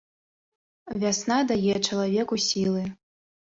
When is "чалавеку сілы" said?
1.87-2.83